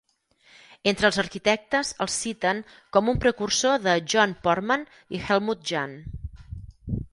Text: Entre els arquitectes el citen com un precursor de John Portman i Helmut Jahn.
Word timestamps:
Entre 0.91 1.05
els 1.09 1.19
arquitectes 1.23 1.91
el 2.05 2.09
citen 2.13 2.63
com 2.97 3.13
un 3.15 3.21
precursor 3.27 3.77
de 3.85 3.95
John 4.15 4.35
Portman 4.49 4.89
i 5.19 5.23
Helmut 5.29 5.65
Jahn. 5.75 5.97